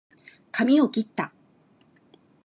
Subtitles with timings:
[0.51, 1.31] かみをきった